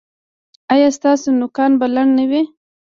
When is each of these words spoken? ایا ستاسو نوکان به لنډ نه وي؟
ایا 0.73 0.89
ستاسو 0.97 1.27
نوکان 1.39 1.71
به 1.79 1.85
لنډ 1.95 2.11
نه 2.17 2.25
وي؟ 2.29 2.41